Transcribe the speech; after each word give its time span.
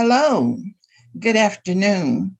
Hello, 0.00 0.56
good 1.18 1.34
afternoon. 1.34 2.36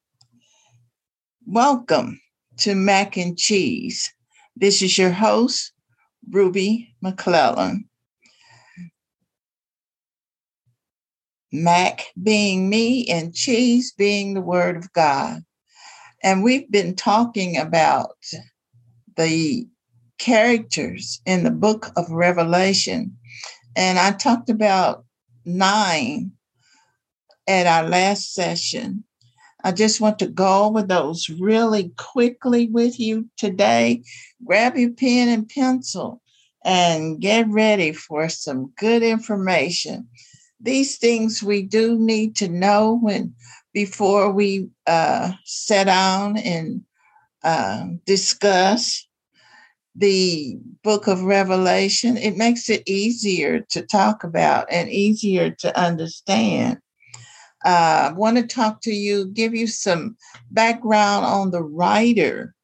Welcome 1.45 2.21
to 2.58 2.77
Mac 2.77 3.17
and 3.17 3.37
Cheese. 3.37 4.15
This 4.54 4.81
is 4.81 4.96
your 4.96 5.11
host, 5.11 5.72
Ruby 6.31 6.94
McClellan. 7.03 7.88
Mac 11.51 12.04
being 12.22 12.71
me 12.71 13.08
and 13.08 13.35
cheese 13.35 13.90
being 13.90 14.35
the 14.35 14.40
Word 14.40 14.77
of 14.77 14.93
God. 14.93 15.43
And 16.23 16.45
we've 16.45 16.70
been 16.70 16.95
talking 16.95 17.56
about 17.56 18.19
the 19.16 19.66
characters 20.19 21.20
in 21.27 21.43
the 21.43 21.51
book 21.51 21.91
of 21.97 22.09
Revelation. 22.09 23.16
And 23.75 23.98
I 23.98 24.12
talked 24.12 24.48
about 24.48 25.05
nine 25.45 26.38
at 27.48 27.66
our 27.66 27.88
last 27.88 28.34
session. 28.34 29.05
I 29.65 29.73
just 29.73 30.01
want 30.01 30.20
to 30.20 30.29
go 30.29 30.66
over 30.66 30.83
those 30.83 31.29
really 31.29 31.93
quickly 31.97 32.69
with 32.69 33.01
you 33.01 33.29
today. 33.37 34.05
Grab 34.45 34.77
your 34.77 34.93
pen 34.93 35.29
and 35.29 35.48
pencil 35.48 36.23
and 36.65 37.21
get 37.21 37.48
ready 37.48 37.93
for 37.93 38.29
some 38.29 38.73
good 38.79 39.02
information. 39.02 40.09
These 40.61 40.98
things 40.98 41.43
we 41.43 41.62
do 41.62 41.98
need 41.98 42.37
to 42.37 42.48
know 42.48 42.98
when 43.01 43.34
before 43.73 44.30
we 44.30 44.69
uh, 44.87 45.33
sit 45.45 45.85
down 45.85 46.37
and 46.37 46.83
uh, 47.43 47.87
discuss 48.07 49.07
the 49.95 50.59
book 50.85 51.09
of 51.09 51.23
Revelation. 51.23 52.16
It 52.16 52.37
makes 52.37 52.71
it 52.71 52.83
easier 52.87 53.60
to 53.71 53.83
talk 53.83 54.23
about 54.23 54.66
and 54.71 54.88
easier 54.88 55.51
to 55.51 55.77
understand. 55.79 56.79
Uh, 57.64 58.10
I 58.10 58.12
want 58.12 58.37
to 58.37 58.46
talk 58.46 58.80
to 58.82 58.92
you, 58.92 59.26
give 59.26 59.54
you 59.54 59.66
some 59.66 60.16
background 60.51 61.24
on 61.24 61.51
the 61.51 61.62
writer 61.62 62.54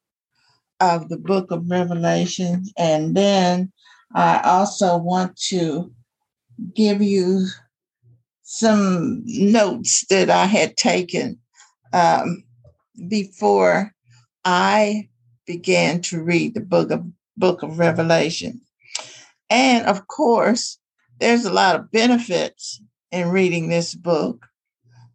of 0.79 1.09
the 1.09 1.17
book 1.17 1.51
of 1.51 1.69
Revelation. 1.69 2.65
And 2.77 3.15
then 3.15 3.71
I 4.13 4.41
also 4.43 4.97
want 4.97 5.37
to 5.49 5.91
give 6.73 7.01
you 7.01 7.47
some 8.43 9.23
notes 9.25 10.05
that 10.07 10.29
I 10.29 10.45
had 10.45 10.77
taken 10.77 11.39
um, 11.93 12.43
before 13.07 13.93
I 14.45 15.09
began 15.45 16.01
to 16.03 16.21
read 16.23 16.53
the 16.53 16.61
book 16.61 16.91
of 16.91 17.05
book 17.37 17.63
of 17.63 17.79
Revelation. 17.79 18.61
And 19.49 19.85
of 19.85 20.07
course, 20.07 20.79
there's 21.19 21.45
a 21.45 21.53
lot 21.53 21.75
of 21.75 21.91
benefits 21.91 22.81
in 23.11 23.29
reading 23.29 23.67
this 23.67 23.93
book 23.93 24.45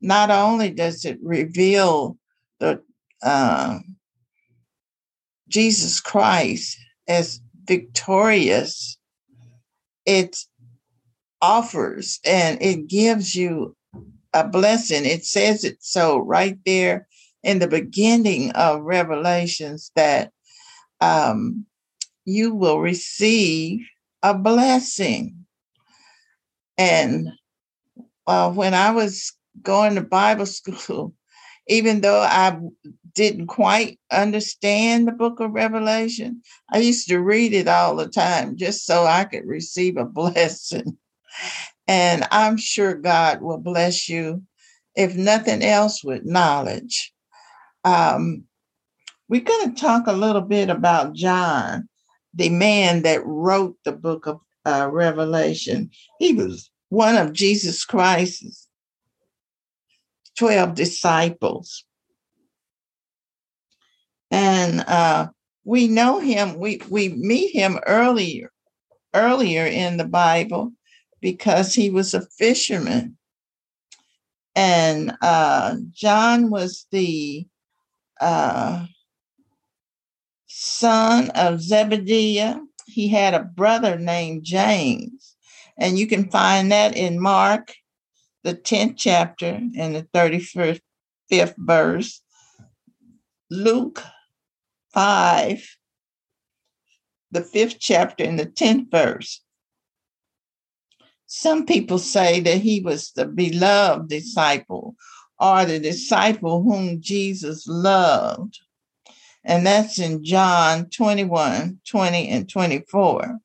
not 0.01 0.31
only 0.31 0.70
does 0.70 1.05
it 1.05 1.19
reveal 1.23 2.17
the 2.59 2.83
uh, 3.23 3.79
Jesus 5.48 6.01
Christ 6.01 6.79
as 7.09 7.41
victorious, 7.65 8.98
it 10.06 10.37
offers 11.43 12.21
and 12.25 12.61
it 12.62 12.89
gives 12.89 13.34
you 13.34 13.77
a 14.33 14.47
blessing. 14.47 15.05
It 15.05 15.25
says 15.25 15.65
it 15.65 15.78
so 15.81 16.19
right 16.19 16.59
there 16.65 17.09
in 17.43 17.59
the 17.59 17.69
beginning 17.69 18.51
of 18.53 18.83
Revelations 18.83 19.91
that 19.97 20.33
um, 21.01 21.67
you 22.25 22.55
will 22.55 22.81
receive 22.81 23.87
a 24.23 24.34
blessing. 24.34 25.47
And 26.78 27.31
uh, 28.27 28.51
when 28.51 28.75
I 28.75 28.93
was 28.93 29.33
going 29.62 29.95
to 29.95 30.03
Bible 30.03 30.47
school, 30.47 31.15
even 31.69 32.01
though 32.01 32.20
I 32.20 32.59
didn't 33.15 33.48
quite 33.48 33.98
understand 34.11 35.06
the 35.06 35.12
book 35.12 35.41
of 35.41 35.53
Revelation, 35.53 36.43
I 36.72 36.78
used 36.78 37.09
to 37.09 37.19
read 37.19 37.53
it 37.53 37.69
all 37.69 37.97
the 37.97 38.09
time 38.09 38.56
just 38.56 38.87
so 38.87 39.05
I 39.05 39.25
could 39.25 39.47
receive 39.47 39.97
a 39.97 40.05
blessing. 40.06 40.97
And 41.87 42.27
I'm 42.31 42.56
sure 42.56 42.94
God 42.94 43.43
will 43.43 43.59
bless 43.59 44.09
you, 44.09 44.44
if 44.94 45.16
nothing 45.16 45.62
else, 45.62 46.05
with 46.05 46.25
knowledge. 46.25 47.12
Um, 47.84 48.44
we're 49.28 49.41
going 49.41 49.75
to 49.75 49.81
talk 49.81 50.06
a 50.06 50.12
little 50.12 50.43
bit 50.43 50.71
about 50.71 51.15
John, 51.15 51.88
the 52.34 52.49
man 52.49 53.03
that 53.03 53.25
wrote 53.25 53.77
the 53.84 53.93
book 53.93 54.27
of 54.27 54.41
uh, 54.67 54.88
Revelation. 54.93 55.91
He 56.19 56.32
was 56.32 56.71
one 56.88 57.17
of 57.17 57.32
Jesus 57.32 57.84
Christ's 57.84 58.69
12 60.41 60.75
disciples. 60.75 61.84
And 64.31 64.81
uh, 64.81 65.28
we 65.65 65.87
know 65.87 66.19
him, 66.19 66.59
we, 66.59 66.81
we 66.89 67.11
meet 67.11 67.55
him 67.55 67.78
earlier, 67.87 68.50
earlier 69.12 69.67
in 69.67 69.99
the 69.99 70.06
Bible 70.06 70.73
because 71.21 71.75
he 71.75 71.91
was 71.91 72.15
a 72.15 72.27
fisherman. 72.39 73.19
And 74.56 75.12
uh, 75.21 75.77
John 75.93 76.49
was 76.49 76.87
the 76.91 77.47
uh, 78.19 78.87
son 80.47 81.29
of 81.34 81.61
Zebediah. 81.61 82.61
He 82.87 83.09
had 83.09 83.34
a 83.34 83.45
brother 83.45 83.99
named 83.99 84.45
James. 84.45 85.37
And 85.77 85.99
you 85.99 86.06
can 86.06 86.31
find 86.31 86.73
that 86.73 86.97
in 86.97 87.21
Mark 87.21 87.75
the 88.43 88.55
10th 88.55 88.95
chapter 88.97 89.61
and 89.77 89.95
the 89.95 90.06
35th 90.15 91.55
verse, 91.59 92.23
Luke 93.51 94.03
5, 94.93 95.77
the 97.31 97.43
fifth 97.43 97.79
chapter 97.79 98.25
and 98.25 98.39
the 98.39 98.47
10th 98.47 98.91
verse. 98.91 99.43
Some 101.27 101.65
people 101.65 101.99
say 101.99 102.41
that 102.41 102.59
he 102.59 102.81
was 102.81 103.12
the 103.12 103.27
beloved 103.27 104.09
disciple 104.09 104.97
or 105.39 105.65
the 105.65 105.79
disciple 105.79 106.62
whom 106.62 107.00
Jesus 107.00 107.67
loved. 107.67 108.59
And 109.45 109.67
that's 109.67 109.99
in 109.99 110.25
John 110.25 110.91
21, 110.91 111.81
20, 111.89 112.29
and 112.29 112.49
24. 112.49 113.39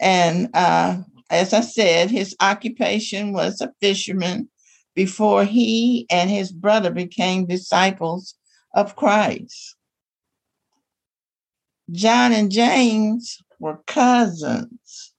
And 0.00 0.48
uh, 0.54 0.98
as 1.30 1.52
I 1.52 1.60
said, 1.60 2.10
his 2.10 2.36
occupation 2.40 3.32
was 3.32 3.60
a 3.60 3.72
fisherman 3.80 4.48
before 4.94 5.44
he 5.44 6.06
and 6.10 6.30
his 6.30 6.52
brother 6.52 6.90
became 6.90 7.46
disciples 7.46 8.34
of 8.74 8.96
Christ. 8.96 9.76
John 11.90 12.32
and 12.32 12.50
James 12.50 13.42
were 13.58 13.82
cousins 13.86 15.12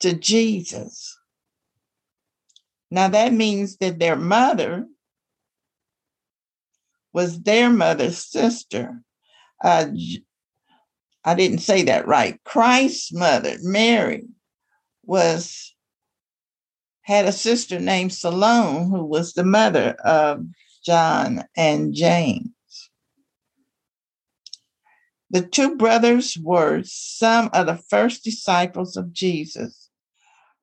to 0.00 0.14
Jesus. 0.14 1.18
Now 2.90 3.08
that 3.08 3.32
means 3.32 3.76
that 3.78 3.98
their 3.98 4.16
mother 4.16 4.86
was 7.12 7.42
their 7.42 7.70
mother's 7.70 8.18
sister. 8.18 9.00
Uh, 9.62 9.86
I 11.24 11.34
didn't 11.34 11.58
say 11.58 11.82
that 11.84 12.06
right. 12.06 12.42
Christ's 12.44 13.12
mother, 13.12 13.56
Mary, 13.62 14.24
was 15.04 15.74
had 17.02 17.26
a 17.26 17.32
sister 17.32 17.78
named 17.78 18.12
Salome, 18.12 18.88
who 18.88 19.04
was 19.04 19.32
the 19.32 19.44
mother 19.44 19.90
of 20.04 20.44
John 20.84 21.44
and 21.56 21.94
James. 21.94 22.50
The 25.30 25.42
two 25.42 25.76
brothers 25.76 26.38
were 26.40 26.82
some 26.84 27.50
of 27.52 27.66
the 27.66 27.76
first 27.76 28.24
disciples 28.24 28.96
of 28.96 29.12
Jesus. 29.12 29.90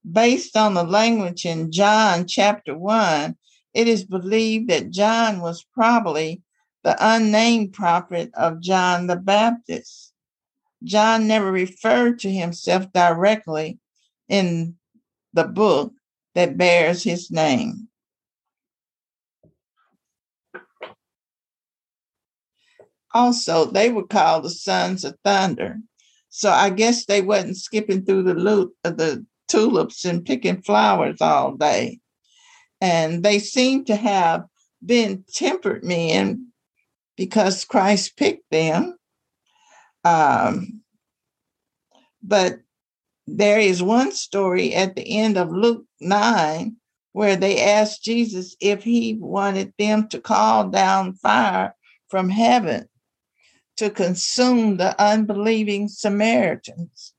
Based 0.10 0.58
on 0.58 0.74
the 0.74 0.84
language 0.84 1.46
in 1.46 1.72
John 1.72 2.26
chapter 2.26 2.78
1, 2.78 3.36
it 3.74 3.88
is 3.88 4.04
believed 4.04 4.70
that 4.70 4.90
John 4.90 5.42
was 5.42 5.66
probably 5.74 6.42
the 6.84 6.96
unnamed 7.00 7.74
prophet 7.74 8.32
of 8.34 8.62
John 8.62 9.08
the 9.08 9.16
Baptist. 9.16 10.11
John 10.84 11.28
never 11.28 11.52
referred 11.52 12.20
to 12.20 12.32
himself 12.32 12.92
directly 12.92 13.80
in 14.28 14.76
the 15.34 15.44
book 15.44 15.94
that 16.36 16.58
bears 16.58 17.04
his 17.04 17.30
name. 17.30 17.88
Also, 23.14 23.66
they 23.66 23.90
were 23.90 24.08
called 24.08 24.44
the 24.44 24.50
sons 24.50 25.04
of 25.04 25.18
thunder. 25.24 25.78
So 26.30 26.50
I 26.50 26.70
guess 26.70 27.06
they 27.06 27.22
wasn't 27.22 27.58
skipping 27.58 28.06
through 28.06 28.24
the 28.24 28.34
loop 28.34 28.74
of 28.86 28.94
uh, 28.94 28.96
the 28.96 29.26
tulips 29.50 30.06
and 30.06 30.26
picking 30.26 30.62
flowers 30.62 31.20
all 31.20 31.56
day. 31.56 32.00
And 32.80 33.22
they 33.22 33.40
seem 33.40 33.84
to 33.86 33.98
have 33.98 34.46
been 34.84 35.26
tempered 35.34 35.84
men 35.84 36.54
because 37.18 37.66
Christ 37.66 38.16
picked 38.16 38.50
them 38.50 38.98
um, 40.04 40.82
but 42.24 42.60
there 43.28 43.60
is 43.60 43.84
one 43.84 44.12
story 44.12 44.74
at 44.74 44.96
the 44.96 45.20
end 45.20 45.38
of 45.38 45.52
Luke 45.52 45.86
9 46.00 46.76
where 47.14 47.36
they 47.36 47.62
asked 47.62 48.04
Jesus 48.04 48.56
if 48.60 48.84
he 48.84 49.18
wanted 49.20 49.74
them 49.78 50.08
to 50.10 50.20
call 50.20 50.70
down 50.70 51.14
fire 51.14 51.76
from 52.10 52.30
heaven 52.30 52.88
to 53.78 53.90
consume 53.90 54.78
the 54.78 55.00
unbelieving 55.02 55.88
Samaritans. 55.88 57.14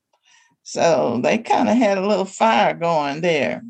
So 0.63 1.19
they 1.21 1.37
kind 1.37 1.69
of 1.69 1.77
had 1.77 1.97
a 1.97 2.07
little 2.07 2.25
fire 2.25 2.73
going 2.73 3.21
there. 3.21 3.63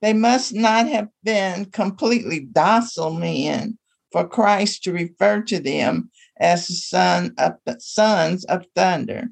They 0.00 0.12
must 0.12 0.54
not 0.54 0.86
have 0.88 1.08
been 1.22 1.66
completely 1.66 2.40
docile 2.40 3.12
men 3.12 3.78
for 4.12 4.26
Christ 4.26 4.84
to 4.84 4.92
refer 4.92 5.42
to 5.42 5.60
them 5.60 6.10
as 6.40 6.66
the 6.66 6.74
son 6.74 7.34
of 7.38 7.54
sons 7.78 8.44
of 8.46 8.64
thunder 8.74 9.28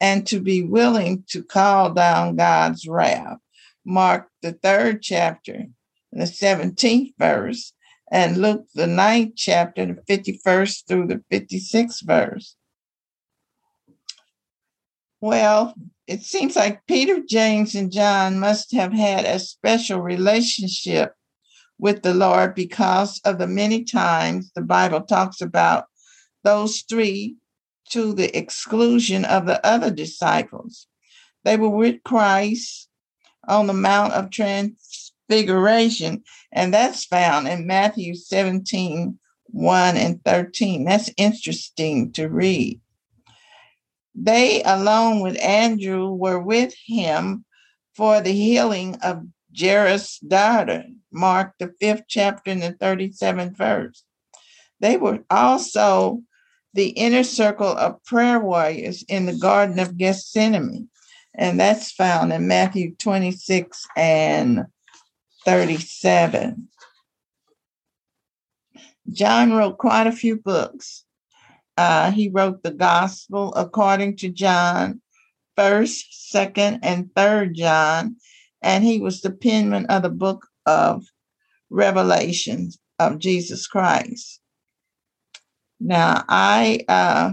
and 0.00 0.26
to 0.26 0.40
be 0.40 0.62
willing 0.62 1.24
to 1.28 1.42
call 1.42 1.92
down 1.92 2.36
God's 2.36 2.88
wrath. 2.88 3.38
Mark 3.84 4.28
the 4.42 4.52
third 4.52 5.02
chapter, 5.02 5.66
the 6.12 6.24
17th 6.24 7.14
verse, 7.18 7.72
and 8.10 8.38
Luke 8.38 8.66
the 8.74 8.86
ninth 8.86 9.34
chapter, 9.36 9.86
the 9.86 10.02
51st 10.08 10.86
through 10.88 11.06
the 11.06 11.22
56th 11.30 12.04
verse. 12.04 12.56
Well, 15.20 15.74
it 16.06 16.22
seems 16.22 16.56
like 16.56 16.86
Peter, 16.86 17.20
James, 17.26 17.74
and 17.74 17.90
John 17.90 18.38
must 18.38 18.72
have 18.72 18.92
had 18.92 19.24
a 19.24 19.38
special 19.38 20.00
relationship 20.00 21.14
with 21.78 22.02
the 22.02 22.14
Lord 22.14 22.54
because 22.54 23.20
of 23.24 23.38
the 23.38 23.46
many 23.46 23.84
times 23.84 24.52
the 24.54 24.62
Bible 24.62 25.02
talks 25.02 25.40
about 25.40 25.86
those 26.46 26.82
three 26.88 27.36
to 27.90 28.14
the 28.14 28.36
exclusion 28.36 29.24
of 29.24 29.46
the 29.46 29.64
other 29.66 29.90
disciples. 29.90 30.86
They 31.44 31.56
were 31.56 31.68
with 31.68 32.04
Christ 32.04 32.88
on 33.48 33.66
the 33.66 33.72
Mount 33.72 34.12
of 34.12 34.30
Transfiguration, 34.30 36.22
and 36.52 36.72
that's 36.72 37.04
found 37.04 37.48
in 37.48 37.66
Matthew 37.66 38.14
17 38.14 39.18
1 39.48 39.96
and 39.96 40.24
13. 40.24 40.84
That's 40.84 41.10
interesting 41.16 42.12
to 42.12 42.28
read. 42.28 42.80
They, 44.14 44.62
along 44.62 45.20
with 45.20 45.40
Andrew, 45.40 46.12
were 46.12 46.40
with 46.40 46.74
him 46.86 47.44
for 47.94 48.20
the 48.20 48.32
healing 48.32 48.96
of 49.02 49.26
Jairus' 49.58 50.18
daughter, 50.18 50.84
Mark 51.12 51.54
the 51.58 51.72
fifth 51.80 52.04
chapter 52.08 52.50
and 52.50 52.62
the 52.62 52.72
37th 52.72 53.56
verse. 53.56 54.04
They 54.80 54.96
were 54.96 55.24
also 55.30 56.22
the 56.76 56.90
inner 56.90 57.24
circle 57.24 57.66
of 57.66 58.02
prayer 58.04 58.38
warriors 58.38 59.02
in 59.08 59.26
the 59.26 59.34
Garden 59.34 59.78
of 59.78 59.96
Gethsemane. 59.96 60.88
And 61.34 61.58
that's 61.58 61.92
found 61.92 62.32
in 62.32 62.46
Matthew 62.46 62.94
26 62.96 63.86
and 63.96 64.66
37. 65.44 66.68
John 69.10 69.52
wrote 69.52 69.78
quite 69.78 70.06
a 70.06 70.12
few 70.12 70.36
books. 70.36 71.04
Uh, 71.76 72.10
he 72.10 72.28
wrote 72.28 72.62
the 72.62 72.70
Gospel 72.70 73.54
according 73.54 74.16
to 74.16 74.28
John, 74.28 75.00
First, 75.56 76.30
Second, 76.30 76.80
and 76.82 77.14
Third 77.14 77.54
John, 77.54 78.16
and 78.62 78.84
he 78.84 79.00
was 79.00 79.20
the 79.20 79.30
penman 79.30 79.86
of 79.86 80.02
the 80.02 80.10
book 80.10 80.46
of 80.64 81.04
Revelations 81.70 82.78
of 82.98 83.18
Jesus 83.18 83.66
Christ. 83.66 84.40
Now, 85.80 86.24
I 86.28 86.84
uh, 86.88 87.32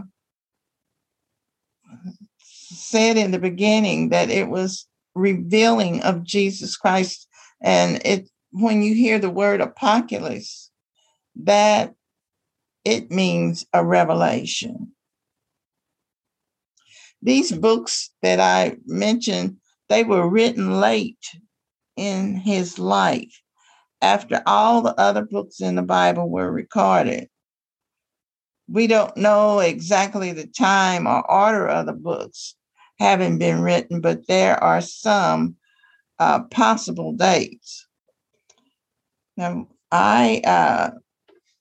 said 2.40 3.18
in 3.18 3.31
the 3.31 3.40
beginning 3.40 4.10
that 4.10 4.30
it 4.30 4.50
was 4.50 4.88
revealing 5.16 6.01
of 6.01 6.24
Jesus 6.24 6.75
Christ, 6.75 7.28
and 7.62 8.01
it 8.06 8.30
when 8.51 8.84
you 8.84 8.94
hear 8.94 9.18
the 9.18 9.30
word 9.30 9.62
apocalypse, 9.62 10.69
that 11.36 11.95
it 12.86 13.10
means 13.10 13.66
a 13.74 13.84
revelation. 13.84 14.92
These 17.22 17.54
books 17.54 18.12
that 18.22 18.40
I 18.40 18.78
mentioned, 18.86 19.57
they 19.88 20.04
were 20.04 20.28
written 20.28 20.80
late 20.81 21.25
in 21.95 22.36
his 22.36 22.78
life 22.78 23.42
after 24.01 24.44
all 24.45 24.81
the 24.81 25.00
other 25.00 25.24
books 25.24 25.62
in 25.62 25.75
the 25.75 25.81
Bible 25.81 26.30
were 26.30 26.51
recorded 26.51 27.30
we 28.68 28.88
don't 28.88 29.15
know 29.18 29.60
exactly 29.60 30.31
the 30.31 30.48
time 30.48 31.07
or 31.07 31.30
order 31.30 31.68
of 31.68 31.86
the 31.86 31.94
books 31.94 32.56
having 33.00 33.38
been 33.38 33.62
written, 33.62 34.01
but 34.01 34.27
there 34.27 34.62
are 34.63 34.81
some 34.81 35.56
uh, 36.19 36.44
possible 36.44 37.13
dates. 37.13 37.88
Now, 39.36 39.68
I, 39.92 40.42
uh, 40.45 40.92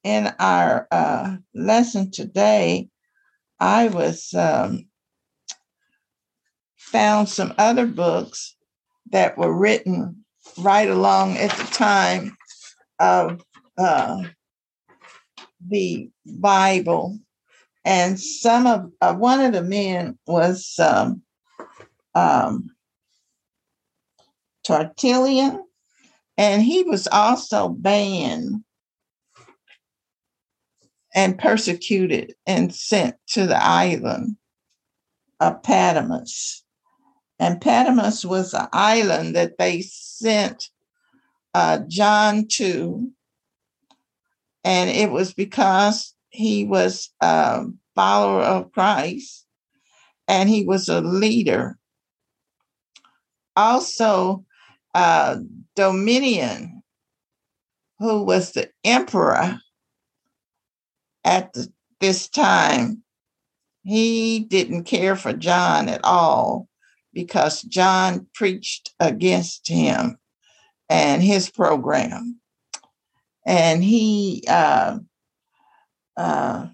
in 0.04 0.32
our 0.38 0.86
uh, 0.90 1.36
lesson 1.54 2.10
today, 2.10 2.88
I 3.58 3.88
was 3.88 4.34
um, 4.34 4.86
found 6.76 7.28
some 7.28 7.54
other 7.58 7.86
books 7.86 8.56
that 9.10 9.38
were 9.38 9.56
written 9.56 10.24
right 10.58 10.88
along 10.88 11.36
at 11.36 11.50
the 11.52 11.64
time 11.64 12.36
of 12.98 13.44
uh, 13.78 14.22
the 15.68 16.10
Bible, 16.26 17.18
and 17.84 18.18
some 18.18 18.66
of 18.66 18.92
uh, 19.00 19.14
one 19.14 19.40
of 19.40 19.52
the 19.52 19.62
men 19.62 20.18
was 20.26 20.78
um, 20.78 21.22
um, 22.14 22.70
Tertullian, 24.64 25.64
and 26.36 26.62
he 26.62 26.82
was 26.82 27.08
also 27.08 27.68
banned 27.68 28.64
and 31.14 31.38
persecuted 31.38 32.34
and 32.46 32.74
sent 32.74 33.16
to 33.28 33.46
the 33.46 33.62
island 33.62 34.36
of 35.40 35.62
Patmos. 35.62 36.64
And 37.38 37.60
Patmos 37.60 38.24
was 38.24 38.54
an 38.54 38.68
island 38.72 39.34
that 39.36 39.58
they 39.58 39.82
sent 39.82 40.70
uh, 41.54 41.80
John 41.88 42.46
to 42.52 43.10
and 44.64 44.90
it 44.90 45.10
was 45.10 45.34
because 45.34 46.14
he 46.30 46.64
was 46.64 47.10
a 47.20 47.64
follower 47.94 48.42
of 48.42 48.72
Christ 48.72 49.46
and 50.28 50.48
he 50.48 50.64
was 50.64 50.88
a 50.88 51.00
leader. 51.00 51.78
Also, 53.56 54.44
uh, 54.94 55.36
Domitian, 55.76 56.82
who 57.98 58.24
was 58.24 58.52
the 58.52 58.70
emperor 58.84 59.58
at 61.24 61.52
the, 61.52 61.72
this 62.00 62.28
time, 62.28 63.02
he 63.84 64.40
didn't 64.40 64.84
care 64.84 65.16
for 65.16 65.32
John 65.32 65.88
at 65.88 66.00
all 66.04 66.68
because 67.12 67.62
John 67.62 68.26
preached 68.34 68.94
against 69.00 69.68
him 69.68 70.18
and 70.88 71.22
his 71.22 71.50
program 71.50 72.40
and 73.46 73.82
he 73.82 74.44
uh, 74.48 74.98
uh, 76.16 76.68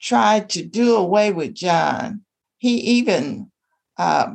tried 0.00 0.50
to 0.50 0.64
do 0.64 0.96
away 0.96 1.32
with 1.32 1.54
John. 1.54 2.22
He 2.58 2.76
even 2.98 3.50
uh, 3.96 4.34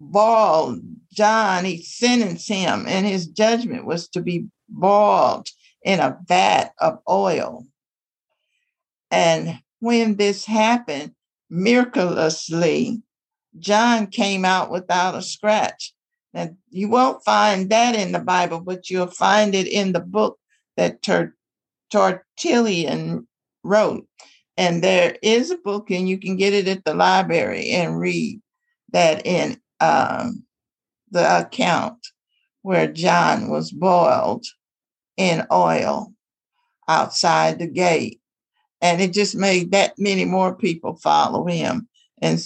boiled 0.00 0.80
John, 1.12 1.64
he 1.64 1.82
sentenced 1.82 2.48
him, 2.48 2.84
and 2.88 3.06
his 3.06 3.26
judgment 3.26 3.86
was 3.86 4.08
to 4.08 4.20
be 4.20 4.46
boiled 4.68 5.48
in 5.82 6.00
a 6.00 6.18
vat 6.26 6.72
of 6.80 6.98
oil. 7.08 7.64
And 9.10 9.60
when 9.80 10.16
this 10.16 10.44
happened, 10.44 11.14
miraculously, 11.50 13.02
John 13.58 14.08
came 14.08 14.44
out 14.44 14.70
without 14.70 15.14
a 15.14 15.22
scratch. 15.22 15.93
Now, 16.34 16.50
you 16.70 16.88
won't 16.88 17.24
find 17.24 17.70
that 17.70 17.94
in 17.94 18.10
the 18.10 18.18
Bible, 18.18 18.60
but 18.60 18.90
you'll 18.90 19.06
find 19.06 19.54
it 19.54 19.68
in 19.68 19.92
the 19.92 20.00
book 20.00 20.38
that 20.76 21.00
Ter- 21.00 21.34
Tertullian 21.92 23.28
wrote. 23.62 24.06
And 24.56 24.82
there 24.82 25.16
is 25.22 25.52
a 25.52 25.58
book, 25.58 25.90
and 25.90 26.08
you 26.08 26.18
can 26.18 26.36
get 26.36 26.52
it 26.52 26.66
at 26.66 26.84
the 26.84 26.94
library 26.94 27.70
and 27.70 27.98
read 27.98 28.40
that 28.92 29.24
in 29.24 29.60
um, 29.80 30.44
the 31.10 31.40
account 31.40 31.98
where 32.62 32.88
John 32.88 33.48
was 33.48 33.70
boiled 33.70 34.44
in 35.16 35.46
oil 35.52 36.12
outside 36.88 37.60
the 37.60 37.68
gate. 37.68 38.20
And 38.80 39.00
it 39.00 39.12
just 39.12 39.36
made 39.36 39.70
that 39.70 39.94
many 39.98 40.24
more 40.24 40.54
people 40.54 40.96
follow 40.96 41.46
him. 41.46 41.88
And 42.20 42.40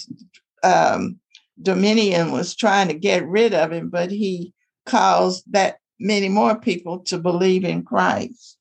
um, 0.63 1.18
Domitian 1.61 2.31
was 2.31 2.55
trying 2.55 2.87
to 2.87 2.93
get 2.93 3.27
rid 3.27 3.53
of 3.53 3.71
him, 3.71 3.89
but 3.89 4.11
he 4.11 4.53
caused 4.85 5.43
that 5.51 5.77
many 5.99 6.29
more 6.29 6.57
people 6.57 6.99
to 6.99 7.17
believe 7.17 7.65
in 7.65 7.83
Christ. 7.83 8.57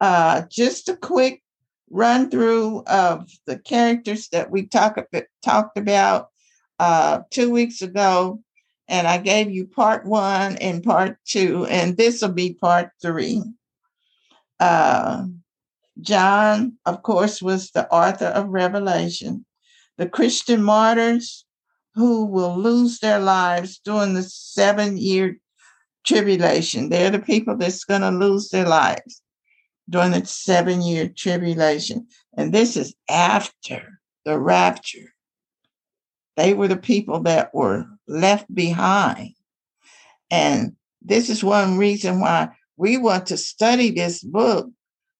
Uh, 0.00 0.42
just 0.50 0.88
a 0.88 0.96
quick 0.96 1.42
run 1.90 2.30
through 2.30 2.82
of 2.86 3.30
the 3.46 3.58
characters 3.58 4.28
that 4.28 4.50
we 4.50 4.66
talk, 4.66 4.98
talked 5.44 5.76
about 5.76 6.28
uh, 6.78 7.20
two 7.30 7.50
weeks 7.50 7.82
ago. 7.82 8.42
and 8.88 9.06
I 9.06 9.18
gave 9.18 9.50
you 9.50 9.66
part 9.66 10.04
one 10.04 10.56
and 10.56 10.82
part 10.82 11.16
two, 11.24 11.64
and 11.66 11.96
this 11.96 12.22
will 12.22 12.32
be 12.32 12.54
part 12.54 12.90
three. 13.00 13.42
Uh, 14.58 15.26
John, 16.00 16.78
of 16.84 17.02
course, 17.02 17.40
was 17.40 17.70
the 17.70 17.88
author 17.88 18.26
of 18.26 18.48
Revelation. 18.48 19.44
The 19.96 20.08
Christian 20.08 20.62
martyrs 20.62 21.44
who 21.94 22.26
will 22.26 22.56
lose 22.56 23.00
their 23.00 23.18
lives 23.18 23.80
during 23.84 24.14
the 24.14 24.22
seven 24.22 24.96
year 24.96 25.36
tribulation. 26.04 26.88
They're 26.88 27.10
the 27.10 27.18
people 27.18 27.56
that's 27.56 27.84
going 27.84 28.02
to 28.02 28.10
lose 28.10 28.48
their 28.48 28.66
lives 28.66 29.22
during 29.88 30.12
the 30.12 30.24
seven 30.24 30.82
year 30.82 31.08
tribulation. 31.08 32.06
And 32.36 32.52
this 32.52 32.76
is 32.76 32.94
after 33.08 34.00
the 34.24 34.38
rapture. 34.38 35.14
They 36.36 36.54
were 36.54 36.68
the 36.68 36.76
people 36.76 37.20
that 37.24 37.54
were 37.54 37.86
left 38.06 38.52
behind. 38.54 39.34
And 40.30 40.76
this 41.02 41.28
is 41.28 41.42
one 41.42 41.76
reason 41.76 42.20
why 42.20 42.50
we 42.76 42.96
want 42.96 43.26
to 43.26 43.36
study 43.36 43.90
this 43.90 44.22
book 44.22 44.70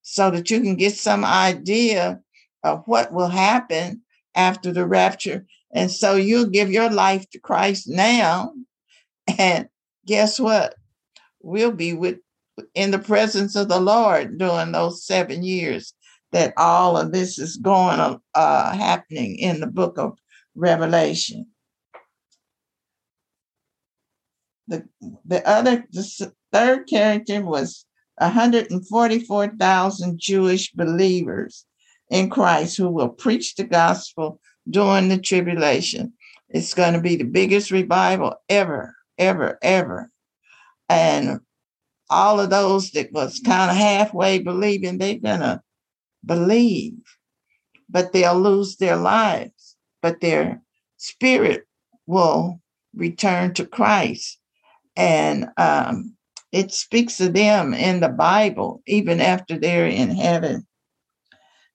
so 0.03 0.31
that 0.31 0.51
you 0.51 0.61
can 0.61 0.77
get 0.77 0.95
some 0.95 1.25
idea 1.25 2.21
of 2.63 2.83
what 2.87 3.13
will 3.13 3.29
happen 3.29 4.03
after 4.35 4.73
the 4.73 4.87
rapture. 4.87 5.47
And 5.73 5.91
so 5.91 6.17
you'll 6.17 6.47
give 6.47 6.71
your 6.71 6.91
life 6.91 7.29
to 7.31 7.39
Christ 7.39 7.89
now. 7.89 8.53
And 9.39 9.69
guess 10.07 10.41
what? 10.41 10.75
We'll 11.43 11.73
be 11.73 11.95
with 11.95 12.19
in 12.75 12.91
the 12.91 12.99
presence 12.99 13.57
of 13.57 13.69
the 13.69 13.81
Lord 13.81 14.37
during 14.39 14.73
those 14.73 15.07
seven 15.07 15.43
years 15.43 15.95
that 16.33 16.53
all 16.57 16.97
of 16.97 17.13
this 17.13 17.39
is 17.39 17.57
going 17.57 18.21
uh, 18.35 18.77
happening 18.77 19.37
in 19.37 19.61
the 19.61 19.67
book 19.67 19.99
of 19.99 20.19
Revelation. 20.55 21.47
The, 24.69 24.87
the 25.25 25.47
other, 25.49 25.85
the 25.91 26.33
third 26.53 26.89
character 26.89 27.43
was 27.43 27.85
144,000 28.19 30.21
Jewish 30.21 30.71
believers 30.73 31.65
in 32.11 32.31
Christ 32.31 32.77
who 32.77 32.91
will 32.91 33.09
preach 33.09 33.55
the 33.55 33.65
gospel 33.65 34.41
during 34.69 35.09
the 35.09 35.19
tribulation. 35.19 36.13
It's 36.49 36.75
going 36.75 36.95
to 36.95 37.01
be 37.01 37.17
the 37.17 37.25
biggest 37.25 37.71
revival 37.71 38.35
ever, 38.49 38.95
ever, 39.19 39.59
ever. 39.63 40.11
And 40.89 41.41
all 42.09 42.41
of 42.41 42.51
those 42.51 42.91
that 42.93 43.13
was 43.13 43.41
kind 43.45 43.71
of 43.71 43.77
halfway 43.77 44.41
believing, 44.41 44.99
they're 44.99 45.19
going 45.19 45.41
to 45.41 45.63
believe, 46.25 46.99
but 47.89 48.13
they'll 48.13 48.39
lose 48.39 48.77
their 48.77 48.97
lives, 48.97 49.77
but 50.03 50.21
their 50.21 50.61
spirit 50.97 51.67
will 52.07 52.61
return 52.95 53.55
to 53.55 53.65
Christ. 53.65 54.39
And 54.97 55.49
um, 55.57 56.17
it 56.53 56.73
speaks 56.73 57.21
of 57.21 57.33
them 57.33 57.73
in 57.73 58.01
the 58.01 58.09
Bible, 58.09 58.83
even 58.87 59.21
after 59.21 59.57
they're 59.57 59.87
in 59.87 60.11
heaven. 60.11 60.67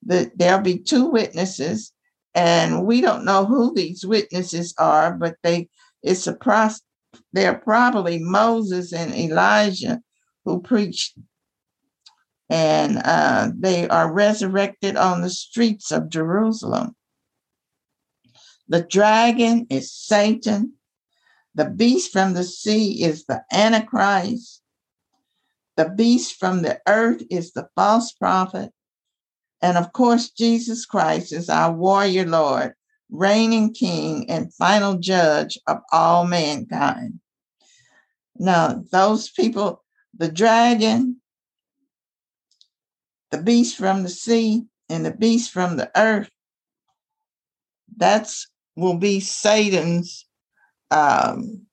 The, 0.06 0.32
there'll 0.36 0.62
be 0.62 0.78
two 0.78 1.06
witnesses, 1.06 1.94
and 2.36 2.86
we 2.86 3.00
don't 3.00 3.24
know 3.24 3.46
who 3.46 3.74
these 3.74 4.06
witnesses 4.06 4.76
are, 4.78 5.14
but 5.14 5.38
they 5.42 5.70
it's 6.04 6.28
a 6.28 6.34
process. 6.34 6.82
They're 7.32 7.58
probably 7.58 8.20
Moses 8.20 8.92
and 8.92 9.16
Elijah 9.16 10.02
who 10.44 10.62
preached, 10.62 11.18
and 12.50 13.02
uh, 13.04 13.52
they 13.58 13.88
are 13.88 14.12
resurrected 14.12 14.98
on 14.98 15.22
the 15.22 15.30
streets 15.30 15.92
of 15.92 16.10
Jerusalem. 16.10 16.96
The 18.68 18.82
dragon 18.82 19.66
is 19.70 19.94
Satan. 19.94 20.74
The 21.56 21.70
beast 21.70 22.12
from 22.12 22.34
the 22.34 22.44
sea 22.44 23.04
is 23.04 23.26
the 23.26 23.44
Antichrist. 23.52 24.62
The 25.78 25.90
beast 25.90 26.36
from 26.36 26.64
the 26.64 26.82
earth 26.86 27.24
is 27.30 27.54
the 27.54 27.70
false 27.76 28.12
prophet. 28.12 28.72
And 29.62 29.78
of 29.78 29.94
course, 29.94 30.30
Jesus 30.30 30.86
Christ 30.86 31.32
is 31.32 31.50
our 31.50 31.72
warrior 31.72 32.26
Lord, 32.26 32.74
reigning 33.10 33.74
king 33.74 34.30
and 34.30 34.54
final 34.54 34.98
judge 34.98 35.58
of 35.68 35.80
all 35.92 36.26
mankind. 36.26 37.20
Now, 38.38 38.84
those 38.92 39.30
people, 39.30 39.84
the 40.16 40.30
dragon, 40.32 41.22
the 43.32 43.42
beast 43.42 43.78
from 43.78 44.04
the 44.04 44.10
sea, 44.10 44.66
and 44.90 45.06
the 45.06 45.12
beast 45.12 45.52
from 45.52 45.78
the 45.78 45.90
earth, 45.96 46.30
that's 47.98 48.48
will 48.76 48.98
be 48.98 49.20
Satan's 49.20 50.28
um, 50.92 51.66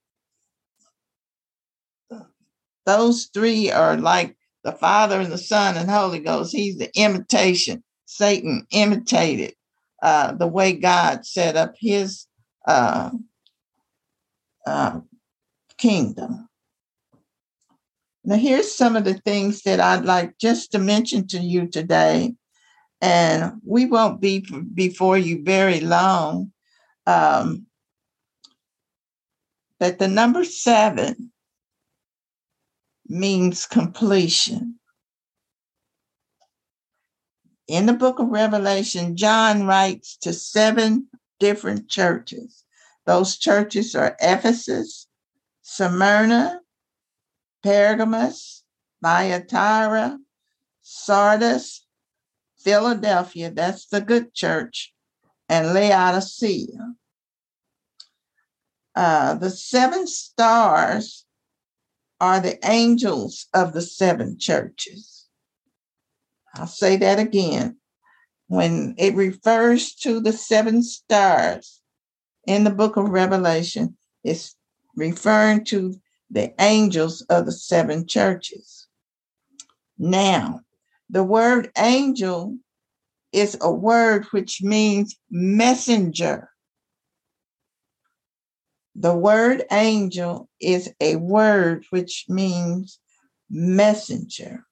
those 2.87 3.27
three 3.33 3.71
are 3.71 3.97
like 3.97 4.37
the 4.65 4.73
Father 4.73 5.21
and 5.21 5.33
the 5.33 5.39
Son 5.39 5.77
and 5.77 5.91
Holy 5.91 6.21
Ghost. 6.21 6.53
He's 6.53 6.79
the 6.79 6.91
imitation. 6.95 7.83
Satan 8.07 8.67
imitated 8.71 9.55
uh, 10.03 10.33
the 10.33 10.47
way 10.47 10.73
God 10.73 11.25
set 11.25 11.57
up 11.57 11.75
his 11.79 12.27
uh, 12.67 13.11
uh, 14.67 15.01
kingdom. 15.79 16.49
Now, 18.25 18.37
here's 18.37 18.73
some 18.73 18.95
of 18.95 19.05
the 19.05 19.15
things 19.15 19.63
that 19.63 19.81
I'd 19.81 20.05
like 20.05 20.39
just 20.39 20.73
to 20.73 20.79
mention 20.79 21.27
to 21.29 21.39
you 21.39 21.67
today, 21.67 22.35
and 23.01 23.55
we 23.67 23.87
won't 23.87 24.21
be 24.21 24.47
before 24.75 25.19
you 25.19 25.43
very 25.43 25.81
long. 25.81 26.53
Um, 27.07 27.67
that 29.81 29.99
the 29.99 30.07
number 30.07 30.45
seven 30.45 31.32
means 33.13 33.67
completion. 33.67 34.79
In 37.69 37.87
the 37.87 37.93
book 37.93 38.19
of 38.19 38.29
Revelation, 38.29 39.17
John 39.17 39.67
writes 39.67 40.17
to 40.23 40.33
seven 40.33 41.09
different 41.39 41.89
churches. 41.89 42.65
Those 43.05 43.37
churches 43.37 43.95
are 43.95 44.17
Ephesus, 44.21 45.07
Smyrna, 45.61 46.61
Pergamos, 47.63 48.65
Thyatira, 49.03 50.19
Sardis, 50.81 51.85
Philadelphia, 52.59 53.51
that's 53.51 53.87
the 53.87 54.01
good 54.01 54.35
church, 54.35 54.95
and 55.49 55.75
Laodicea. 55.75 56.95
Uh, 58.95 59.35
the 59.35 59.51
seven 59.51 60.07
stars 60.07 61.25
are 62.23 62.39
the 62.39 62.57
angels 62.65 63.49
of 63.53 63.73
the 63.73 63.83
seven 63.83 64.39
churches. 64.39 65.27
I'll 66.55 66.69
say 66.69 66.97
that 66.99 67.19
again. 67.19 67.79
When 68.47 68.95
it 68.97 69.17
refers 69.17 69.93
to 69.97 70.21
the 70.21 70.33
seven 70.33 70.85
stars 70.85 71.81
in 72.47 72.63
the 72.63 72.71
book 72.71 72.97
of 72.97 73.09
Revelation, 73.09 73.97
it's 74.23 74.55
referring 74.95 75.65
to 75.65 75.97
the 76.31 76.55
angels 76.61 77.23
of 77.23 77.45
the 77.45 77.51
seven 77.51 78.07
churches. 78.07 78.87
Now, 79.99 80.61
the 81.11 81.25
word 81.25 81.73
angel 81.77 82.57
is 83.33 83.59
a 83.61 83.73
word 83.73 84.27
which 84.27 84.63
means 84.63 85.17
messenger. 85.29 86.52
The 88.95 89.15
word 89.15 89.65
angel 89.71 90.49
is 90.61 90.93
a 91.01 91.17
word 91.17 91.87
which 91.91 92.27
means 92.29 92.99
messenger. 93.49 94.67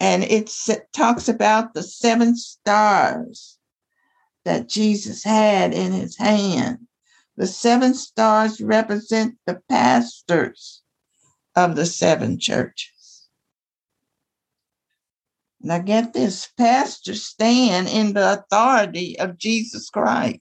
And 0.00 0.24
it 0.24 0.50
talks 0.92 1.28
about 1.28 1.74
the 1.74 1.82
seven 1.82 2.36
stars 2.36 3.58
that 4.44 4.68
Jesus 4.68 5.22
had 5.22 5.74
in 5.74 5.92
his 5.92 6.16
hand. 6.16 6.86
The 7.36 7.46
seven 7.46 7.94
stars 7.94 8.60
represent 8.60 9.36
the 9.46 9.60
pastors 9.68 10.82
of 11.56 11.76
the 11.76 11.86
seven 11.86 12.38
churches. 12.38 13.28
Now, 15.60 15.78
get 15.78 16.12
this 16.12 16.48
pastors 16.58 17.24
stand 17.24 17.88
in 17.88 18.12
the 18.12 18.34
authority 18.34 19.18
of 19.18 19.38
Jesus 19.38 19.88
Christ 19.88 20.40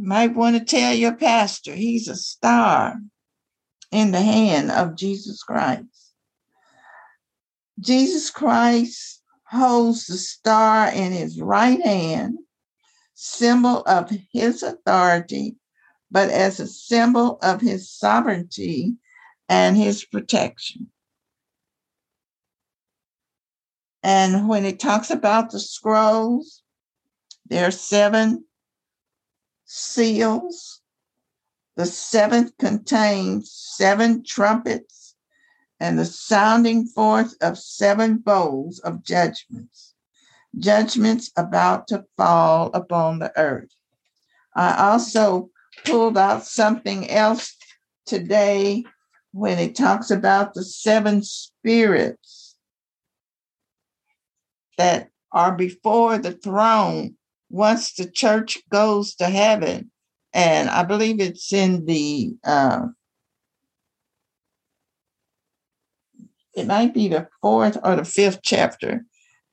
might 0.00 0.34
want 0.34 0.56
to 0.56 0.64
tell 0.64 0.94
your 0.94 1.14
pastor 1.14 1.74
he's 1.74 2.08
a 2.08 2.16
star 2.16 2.96
in 3.92 4.12
the 4.12 4.22
hand 4.22 4.70
of 4.70 4.96
Jesus 4.96 5.42
Christ. 5.42 6.12
Jesus 7.78 8.30
Christ 8.30 9.22
holds 9.44 10.06
the 10.06 10.16
star 10.16 10.90
in 10.90 11.12
his 11.12 11.40
right 11.40 11.80
hand, 11.80 12.38
symbol 13.14 13.82
of 13.82 14.10
his 14.32 14.62
authority, 14.62 15.56
but 16.10 16.30
as 16.30 16.60
a 16.60 16.66
symbol 16.66 17.38
of 17.42 17.60
his 17.60 17.90
sovereignty 17.90 18.94
and 19.48 19.76
his 19.76 20.04
protection. 20.04 20.90
And 24.02 24.48
when 24.48 24.64
it 24.64 24.80
talks 24.80 25.10
about 25.10 25.50
the 25.50 25.60
scrolls, 25.60 26.62
there 27.46 27.66
are 27.66 27.72
seven 27.72 28.44
seals. 29.70 30.80
The 31.76 31.86
seventh 31.86 32.58
contains 32.58 33.52
seven 33.52 34.24
trumpets 34.24 35.14
and 35.78 35.98
the 35.98 36.04
sounding 36.04 36.86
forth 36.86 37.36
of 37.40 37.56
seven 37.56 38.18
bowls 38.18 38.80
of 38.80 39.04
judgments, 39.04 39.94
judgments 40.58 41.30
about 41.36 41.86
to 41.88 42.04
fall 42.16 42.70
upon 42.74 43.20
the 43.20 43.32
earth. 43.38 43.72
I 44.56 44.90
also 44.90 45.50
pulled 45.86 46.18
out 46.18 46.44
something 46.44 47.08
else 47.08 47.56
today 48.06 48.84
when 49.32 49.60
it 49.60 49.76
talks 49.76 50.10
about 50.10 50.52
the 50.52 50.64
seven 50.64 51.22
spirits 51.22 52.56
that 54.76 55.10
are 55.30 55.54
before 55.54 56.18
the 56.18 56.32
throne 56.32 57.16
once 57.50 57.92
the 57.94 58.08
church 58.08 58.58
goes 58.70 59.14
to 59.16 59.26
heaven. 59.26 59.90
And 60.32 60.70
I 60.70 60.84
believe 60.84 61.20
it's 61.20 61.52
in 61.52 61.84
the, 61.84 62.34
uh, 62.44 62.86
it 66.54 66.66
might 66.66 66.94
be 66.94 67.08
the 67.08 67.28
fourth 67.42 67.76
or 67.82 67.96
the 67.96 68.04
fifth 68.04 68.40
chapter. 68.42 69.04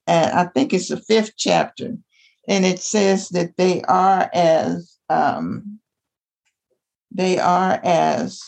And 0.06 0.32
I 0.32 0.46
think 0.46 0.74
it's 0.74 0.90
the 0.90 1.02
fifth 1.02 1.34
chapter. 1.36 1.98
And 2.48 2.66
it 2.66 2.80
says 2.80 3.30
that 3.30 3.58
they 3.58 3.82
are 3.82 4.30
as, 4.32 4.98
um, 5.10 5.80
they 7.12 7.40
are 7.40 7.80
as 7.84 8.42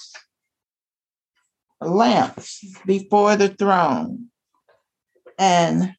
lamps 1.81 2.63
before 2.85 3.35
the 3.35 3.49
throne. 3.49 4.27
And 5.37 5.95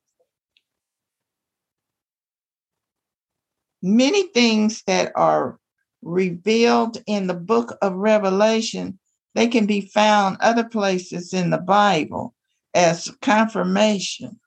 many 3.83 4.25
things 4.29 4.83
that 4.87 5.13
are 5.15 5.59
revealed 6.03 7.03
in 7.07 7.27
the 7.27 7.35
book 7.35 7.77
of 7.83 7.95
Revelation, 7.95 8.99
they 9.35 9.49
can 9.49 9.67
be 9.67 9.81
found 9.81 10.37
other 10.41 10.65
places 10.65 11.33
in 11.33 11.51
the 11.51 11.59
Bible 11.59 12.35
as 12.75 13.11
confirmation. 13.21 14.41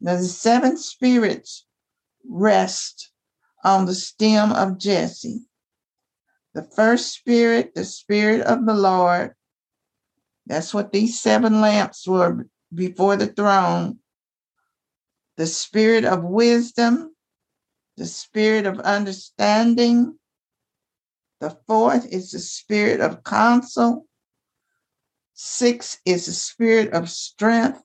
Now, 0.00 0.16
the 0.16 0.24
seven 0.24 0.76
spirits 0.76 1.66
rest 2.28 3.10
on 3.64 3.86
the 3.86 3.94
stem 3.94 4.52
of 4.52 4.78
Jesse. 4.78 5.40
The 6.54 6.62
first 6.74 7.12
spirit, 7.12 7.74
the 7.74 7.84
spirit 7.84 8.42
of 8.42 8.64
the 8.66 8.74
Lord, 8.74 9.34
that's 10.46 10.72
what 10.72 10.92
these 10.92 11.20
seven 11.20 11.60
lamps 11.60 12.06
were 12.06 12.46
before 12.74 13.16
the 13.16 13.26
throne. 13.26 13.98
The 15.36 15.46
spirit 15.46 16.04
of 16.04 16.24
wisdom, 16.24 17.07
the 17.98 18.06
spirit 18.06 18.64
of 18.64 18.78
understanding. 18.80 20.16
The 21.40 21.50
fourth 21.66 22.06
is 22.06 22.30
the 22.30 22.38
spirit 22.38 23.00
of 23.00 23.24
counsel. 23.24 24.06
Six 25.34 25.98
is 26.04 26.26
the 26.26 26.32
spirit 26.32 26.92
of 26.92 27.10
strength. 27.10 27.82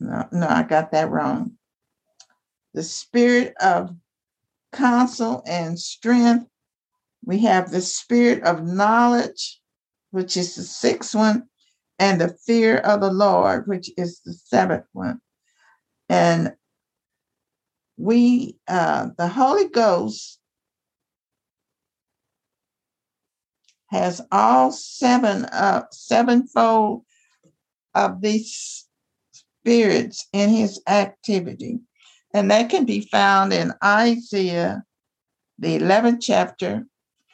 No, 0.00 0.26
no, 0.32 0.46
I 0.48 0.62
got 0.62 0.92
that 0.92 1.10
wrong. 1.10 1.52
The 2.74 2.82
spirit 2.82 3.54
of 3.60 3.94
counsel 4.72 5.42
and 5.46 5.78
strength. 5.78 6.46
We 7.24 7.40
have 7.40 7.70
the 7.70 7.82
spirit 7.82 8.42
of 8.44 8.64
knowledge, 8.64 9.60
which 10.10 10.36
is 10.36 10.54
the 10.54 10.62
sixth 10.62 11.14
one 11.14 11.49
and 12.00 12.18
the 12.18 12.34
fear 12.46 12.78
of 12.78 13.02
the 13.02 13.12
Lord, 13.12 13.66
which 13.66 13.90
is 13.98 14.20
the 14.24 14.32
seventh 14.32 14.86
one. 14.92 15.20
And 16.08 16.54
we, 17.98 18.56
uh, 18.66 19.08
the 19.18 19.28
Holy 19.28 19.68
Ghost 19.68 20.40
has 23.90 24.22
all 24.32 24.72
seven, 24.72 25.44
uh, 25.44 25.84
sevenfold 25.92 27.04
of 27.94 28.22
these 28.22 28.88
spirits 29.32 30.26
in 30.32 30.48
his 30.48 30.80
activity. 30.88 31.80
And 32.32 32.50
that 32.50 32.70
can 32.70 32.86
be 32.86 33.08
found 33.12 33.52
in 33.52 33.74
Isaiah, 33.84 34.84
the 35.58 35.78
11th 35.78 36.22
chapter, 36.22 36.86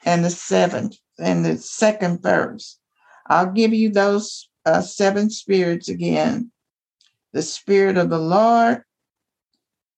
and 0.05 0.24
the 0.24 0.31
seventh 0.31 0.96
and 1.20 1.44
the 1.44 1.57
second 1.57 2.20
verse. 2.20 2.79
I'll 3.29 3.52
give 3.52 3.72
you 3.72 3.90
those 3.90 4.48
uh, 4.66 4.83
seven 4.83 5.31
spirits 5.31 5.88
again. 5.88 6.50
The 7.33 7.42
spirit 7.42 7.96
of 7.96 8.11
the 8.11 8.18
Lord, 8.18 8.83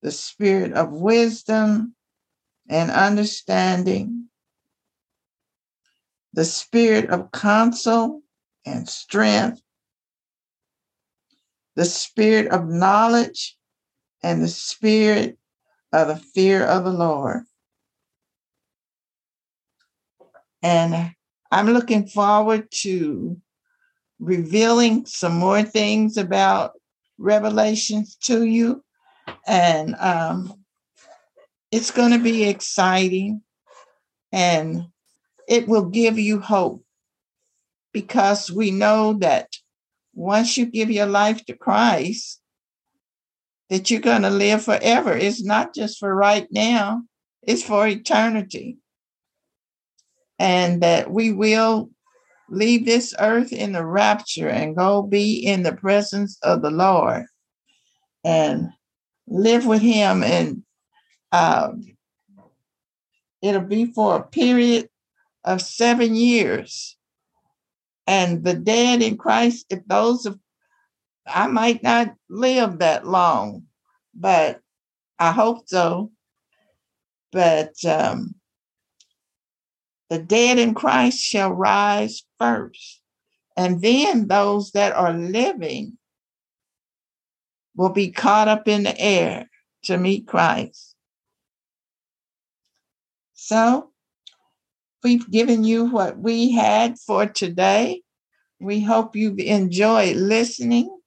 the 0.03 0.13
spirit 0.13 0.73
of 0.75 0.93
wisdom 0.93 1.95
and 2.69 2.91
understanding, 2.91 4.29
the 6.35 6.45
spirit 6.45 7.11
of 7.11 7.33
counsel 7.33 8.23
and 8.67 8.89
strength, 8.89 9.63
the 11.77 11.85
spirit 11.85 12.49
of 12.49 12.69
knowledge, 12.69 13.57
and 14.23 14.43
the 14.43 14.49
spirit 14.49 15.39
of 15.93 16.09
the 16.09 16.17
fear 16.17 16.65
of 16.65 16.85
the 16.85 16.93
Lord. 16.93 17.45
And 20.63 21.13
I'm 21.51 21.71
looking 21.71 22.07
forward 22.07 22.69
to 22.83 23.41
revealing 24.19 25.07
some 25.07 25.35
more 25.37 25.63
things 25.63 26.17
about 26.17 26.73
revelations 27.19 28.17
to 28.23 28.45
you. 28.45 28.83
And 29.47 29.95
um, 29.97 30.55
it's 31.71 31.91
going 31.91 32.13
to 32.13 32.19
be 32.19 32.45
exciting 32.45 33.43
and 34.33 34.87
it 35.49 35.69
will 35.69 35.87
give 35.87 36.19
you 36.19 36.41
hope 36.41 36.85
because 37.93 38.51
we 38.51 38.71
know 38.71 39.15
that 39.15 39.49
once 40.15 40.57
you 40.57 40.67
give 40.67 40.91
your 40.91 41.07
life 41.07 41.45
to 41.47 41.57
Christ, 41.57 42.41
that 43.71 43.91
you're 43.91 44.01
going 44.01 44.23
to 44.23 44.31
live 44.31 44.65
forever. 44.65 45.17
It's 45.17 45.43
not 45.43 45.75
just 45.75 45.99
for 45.99 46.15
right 46.15 46.47
now, 46.51 47.03
it's 47.43 47.63
for 47.63 47.87
eternity. 47.87 48.79
And 50.39 50.83
that 50.83 51.11
we 51.11 51.33
will 51.33 51.91
leave 52.49 52.85
this 52.85 53.15
earth 53.19 53.53
in 53.53 53.73
the 53.73 53.85
rapture 53.85 54.49
and 54.49 54.77
go 54.77 55.03
be 55.03 55.35
in 55.35 55.63
the 55.63 55.75
presence 55.75 56.39
of 56.43 56.63
the 56.63 56.71
Lord 56.71 57.25
and 58.25 58.71
live 59.27 59.67
with 59.67 59.83
Him. 59.83 60.23
And 60.23 60.63
um, 61.33 61.85
it'll 63.43 63.61
be 63.61 63.87
for 63.87 64.17
a 64.17 64.23
period 64.23 64.89
of 65.45 65.63
seven 65.63 66.15
years. 66.15 66.97
And 68.07 68.43
the 68.43 68.55
dead 68.55 69.03
in 69.03 69.19
Christ, 69.19 69.67
if 69.71 69.81
those 69.87 70.25
of 70.27 70.39
I 71.27 71.47
might 71.47 71.83
not 71.83 72.15
live 72.31 72.79
that 72.79 73.07
long, 73.07 73.65
but 74.15 74.61
I 75.19 75.33
hope 75.33 75.69
so. 75.69 76.11
But 77.33 77.75
um, 77.85 78.35
the 80.11 80.19
dead 80.19 80.59
in 80.59 80.75
Christ 80.75 81.19
shall 81.19 81.53
rise 81.53 82.23
first, 82.39 83.01
and 83.57 83.83
then 83.83 84.29
those 84.29 84.73
that 84.73 84.93
are 84.95 85.13
living 85.13 85.99
will 87.77 87.91
be 87.91 88.11
caught 88.11 88.49
up 88.49 88.67
in 88.67 88.83
the 88.83 88.99
air 88.99 89.49
to 89.85 89.99
meet 89.99 90.27
Christ. 90.27 90.97
So, 93.35 93.93
we've 95.05 95.31
given 95.31 95.65
you 95.65 95.87
what 95.87 96.19
we 96.19 96.53
had 96.53 96.99
for 96.99 97.27
today. 97.27 98.03
We 98.61 98.81
hope 98.81 99.15
you've 99.15 99.39
enjoyed 99.39 100.17
listening 100.17 100.99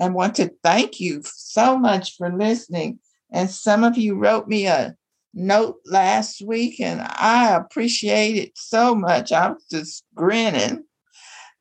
and 0.00 0.14
want 0.14 0.34
to 0.36 0.52
thank 0.64 0.98
you 0.98 1.20
so 1.24 1.78
much 1.78 2.16
for 2.16 2.32
listening. 2.32 2.98
And 3.30 3.48
some 3.48 3.84
of 3.84 3.96
you 3.96 4.16
wrote 4.16 4.48
me 4.48 4.66
a 4.66 4.96
note 5.32 5.76
last 5.86 6.42
week, 6.42 6.80
and 6.80 7.00
I 7.00 7.54
appreciate 7.56 8.36
it 8.36 8.52
so 8.56 8.94
much. 8.94 9.32
I 9.32 9.50
was 9.50 9.64
just 9.70 10.04
grinning. 10.14 10.84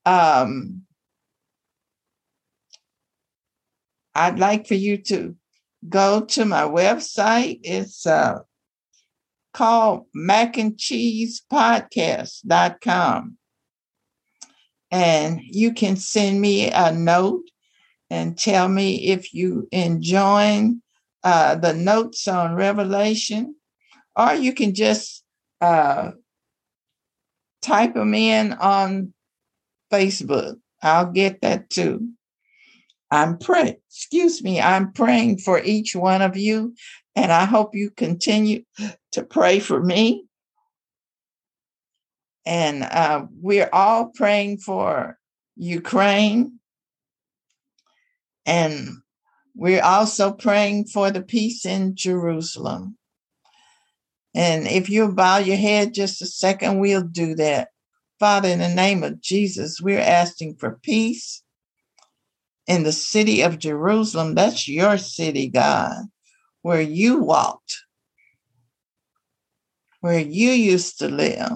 Um, 0.05 0.84
I'd 4.15 4.39
like 4.39 4.67
for 4.67 4.73
you 4.75 4.97
to 5.03 5.36
go 5.88 6.21
to 6.21 6.45
my 6.45 6.63
website. 6.63 7.60
It's 7.63 8.05
uh, 8.05 8.39
called 9.53 10.05
mac 10.13 10.58
and 10.58 10.77
cheese 10.77 11.41
podcast.com. 11.51 13.38
And 14.91 15.39
you 15.43 15.73
can 15.73 15.95
send 15.95 16.41
me 16.41 16.71
a 16.71 16.91
note 16.91 17.43
and 18.10 18.38
tell 18.38 18.67
me 18.67 19.10
if 19.10 19.34
you 19.34 19.67
enjoying 19.71 20.82
uh, 21.23 21.55
the 21.55 21.73
notes 21.73 22.27
on 22.27 22.55
Revelation, 22.55 23.55
or 24.19 24.34
you 24.36 24.53
can 24.53 24.73
just 24.75 25.23
uh, 25.62 26.12
type 27.62 27.93
them 27.93 28.13
in 28.13 28.51
on 28.53 29.13
Facebook. 29.91 30.58
I'll 30.84 31.12
get 31.12 31.41
that 31.41 31.69
too. 31.69 32.10
I'm 33.12 33.38
praying, 33.38 33.77
excuse 33.88 34.43
me, 34.43 34.60
I'm 34.60 34.91
praying 34.91 35.39
for 35.39 35.62
each 35.63 35.95
one 35.95 36.21
of 36.21 36.36
you. 36.36 36.75
And 37.15 37.32
I 37.32 37.45
hope 37.45 37.73
you 37.73 37.91
continue 37.91 38.63
to 39.13 39.23
pray 39.23 39.60
for 39.60 39.82
me. 39.82 40.25
And 42.45 42.84
uh, 42.84 43.25
we're 43.41 43.69
all 43.71 44.12
praying 44.13 44.60
for 44.60 45.17
Ukraine. 45.55 46.60
And 48.45 48.89
we're 49.55 49.84
also 49.84 50.34
praying 50.34 50.86
for 50.86 51.10
the 51.10 51.21
peace 51.21 51.65
in 51.65 51.95
Jerusalem. 51.95 52.98
And 54.36 54.68
if 54.68 54.89
you 54.89 55.12
bow 55.12 55.38
your 55.38 55.58
head 55.58 55.94
just 55.94 56.22
a 56.22 56.26
second, 56.26 56.80
we'll 56.80 57.04
do 57.04 57.36
that. 57.36 57.70
Father, 58.20 58.50
in 58.50 58.60
the 58.60 58.68
name 58.68 59.04
of 59.04 59.22
Jesus, 59.22 59.82
we're 59.82 60.00
asking 60.00 60.56
for 60.56 60.80
peace 60.84 61.42
in 62.68 62.84
the 62.84 62.92
city 62.92 63.42
of 63.42 63.60
Jerusalem. 63.60 64.36
That's 64.36 64.68
your 64.68 64.98
city, 64.98 65.48
God, 65.48 66.04
where 66.62 66.82
you 66.82 67.18
walked, 67.18 67.78
where 70.02 70.20
you 70.20 70.52
used 70.52 71.00
to 71.00 71.08
live. 71.08 71.52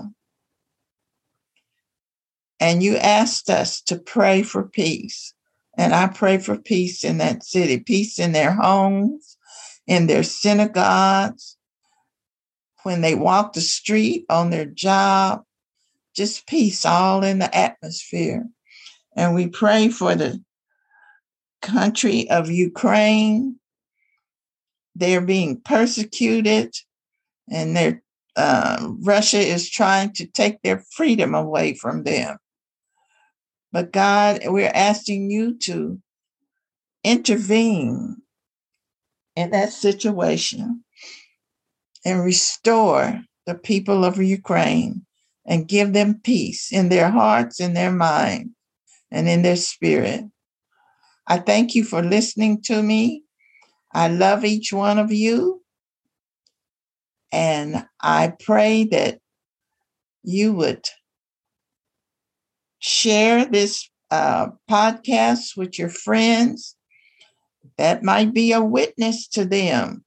And 2.60 2.82
you 2.82 2.96
asked 2.96 3.50
us 3.50 3.82
to 3.84 4.00
pray 4.00 4.42
for 4.42 4.64
peace. 4.64 5.34
And 5.78 5.94
I 5.94 6.08
pray 6.08 6.38
for 6.38 6.58
peace 6.58 7.04
in 7.04 7.18
that 7.18 7.44
city, 7.44 7.80
peace 7.80 8.20
in 8.20 8.32
their 8.32 8.54
homes, 8.54 9.38
in 9.86 10.08
their 10.08 10.24
synagogues, 10.24 11.58
when 12.84 13.02
they 13.02 13.16
walk 13.16 13.54
the 13.54 13.62
street, 13.62 14.26
on 14.30 14.50
their 14.50 14.66
job, 14.66 15.44
just 16.16 16.48
peace 16.48 16.86
all 16.86 17.24
in 17.24 17.40
the 17.40 17.56
atmosphere. 17.56 18.46
And 19.16 19.34
we 19.34 19.48
pray 19.48 19.90
for 19.90 20.16
the 20.16 20.44
country 21.62 22.30
of 22.30 22.52
Ukraine. 22.52 23.60
They're 24.96 25.22
being 25.22 25.60
persecuted, 25.62 26.76
and 27.50 27.76
they 27.76 28.00
uh, 28.36 28.90
Russia 29.02 29.40
is 29.40 29.70
trying 29.70 30.12
to 30.14 30.26
take 30.26 30.62
their 30.62 30.84
freedom 30.92 31.36
away 31.36 31.74
from 31.76 32.04
them. 32.04 32.38
But 33.72 33.92
God, 33.92 34.42
we're 34.46 34.72
asking 34.74 35.30
you 35.32 35.58
to 35.60 36.00
intervene 37.04 38.18
in 39.36 39.52
that 39.52 39.74
situation 39.74 40.83
and 42.06 42.24
restore 42.24 43.22
the 43.46 43.56
people 43.56 44.04
of 44.06 44.18
Ukraine 44.18 45.06
and 45.46 45.68
give 45.68 45.94
them 45.94 46.22
peace 46.24 46.72
in 46.72 46.90
their 46.90 47.10
hearts, 47.10 47.60
in 47.60 47.74
their 47.74 47.92
mind, 47.92 48.52
and 49.12 49.28
in 49.28 49.42
their 49.42 49.56
spirit. 49.56 50.24
I 51.28 51.38
thank 51.38 51.76
you 51.76 51.84
for 51.84 52.02
listening 52.02 52.62
to 52.64 52.82
me. 52.82 53.24
I 53.94 54.08
love 54.08 54.44
each 54.44 54.74
one 54.74 55.00
of 55.00 55.12
you. 55.12 55.62
And 57.32 57.86
I 58.02 58.34
pray 58.40 58.86
that 58.86 59.20
you 60.24 60.54
would 60.54 60.88
share 62.80 63.46
this 63.46 63.90
uh, 64.12 64.48
podcast 64.70 65.58
with 65.58 65.80
your 65.80 65.90
friends. 65.90 66.76
That 67.78 68.04
might 68.04 68.34
be 68.34 68.52
a 68.52 68.62
witness 68.62 69.28
to 69.30 69.46
them. 69.46 70.04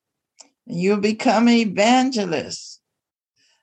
You'll 0.66 0.98
become 0.98 1.48
evangelists 1.48 2.80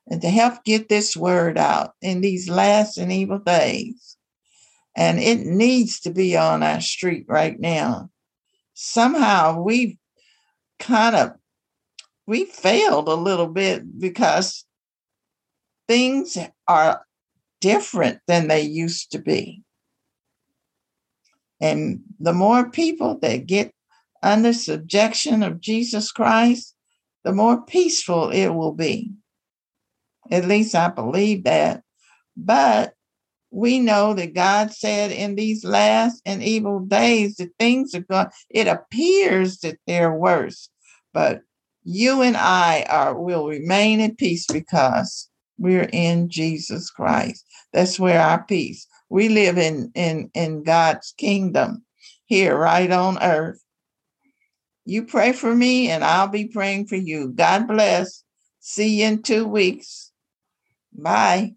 and 0.08 0.22
to 0.22 0.30
help 0.30 0.64
get 0.64 0.90
this 0.90 1.16
word 1.16 1.58
out 1.58 1.94
in 2.02 2.22
these 2.22 2.50
last 2.50 2.98
and 2.98 3.12
evil 3.12 3.40
days. 3.40 4.18
And 4.96 5.20
it 5.20 5.40
needs 5.40 6.00
to 6.02 6.12
be 6.12 6.38
on 6.38 6.64
our 6.64 6.82
street 6.82 7.26
right 7.28 7.60
now. 7.60 8.10
Somehow 8.74 9.62
we've 9.62 9.98
kind 10.80 11.16
of 11.16 11.34
we 12.26 12.46
failed 12.46 13.08
a 13.08 13.16
little 13.16 13.48
bit 13.48 14.00
because 14.00 14.66
things 15.88 16.38
are 16.68 17.06
different 17.60 18.20
than 18.28 18.48
they 18.48 18.62
used 18.62 19.12
to 19.12 19.20
be. 19.20 19.64
And 21.60 22.02
the 22.20 22.34
more 22.34 22.70
people 22.70 23.18
that 23.20 23.46
get 23.46 23.74
under 24.22 24.54
subjection 24.54 25.44
of 25.44 25.60
Jesus 25.60 26.12
Christ, 26.12 26.73
the 27.24 27.32
more 27.34 27.62
peaceful 27.66 28.30
it 28.30 28.50
will 28.50 28.74
be. 28.74 29.12
At 30.32 30.46
least 30.46 30.76
I 30.76 30.90
believe 30.90 31.44
that. 31.44 31.84
But 32.36 32.94
we 33.52 33.80
know 33.80 34.14
that 34.16 34.34
God 34.34 34.72
said 34.72 35.12
in 35.12 35.36
these 35.36 35.64
last 35.64 36.22
and 36.26 36.42
evil 36.42 36.80
days 36.80 37.36
that 37.36 37.52
things 37.60 37.94
are 37.94 38.02
going, 38.02 38.28
it 38.50 38.68
appears 38.68 39.60
that 39.60 39.78
they're 39.86 40.14
worse. 40.14 40.70
But 41.14 41.42
you 41.84 42.22
and 42.22 42.36
I 42.36 42.86
are 42.90 43.20
will 43.20 43.48
remain 43.48 44.00
in 44.00 44.16
peace 44.16 44.48
because 44.48 45.30
we're 45.60 45.90
in 45.94 46.30
Jesus 46.30 46.90
Christ. 46.90 47.46
That's 47.74 48.00
where 48.00 48.20
our 48.20 48.44
peace. 48.44 48.88
We 49.10 49.30
live 49.30 49.58
in 49.60 49.92
in 49.94 50.32
in 50.34 50.64
God's 50.64 51.14
kingdom 51.18 51.86
here 52.26 52.58
right 52.58 52.92
on 52.92 53.22
earth. 53.22 53.63
You 54.86 55.06
pray 55.06 55.34
for 55.34 55.54
me 55.54 55.90
and 55.90 56.04
I'll 56.04 56.28
be 56.28 56.48
praying 56.48 56.88
for 56.88 56.96
you. 56.96 57.30
God 57.30 57.68
bless. 57.68 58.24
See 58.60 59.02
you 59.02 59.08
in 59.08 59.22
2 59.22 59.48
weeks. 59.48 60.12
Bye. 60.94 61.54